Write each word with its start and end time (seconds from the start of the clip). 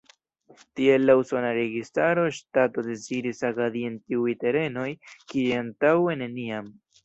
Tiel 0.77 1.03
la 1.09 1.15
usona 1.19 1.51
registaro, 1.57 2.23
ŝtato 2.39 2.85
deziris 2.89 3.43
agadi 3.53 3.87
en 3.93 4.01
tiuj 4.09 4.35
terenoj, 4.47 4.89
kie 5.35 5.47
antaŭe 5.67 6.21
neniam. 6.27 6.77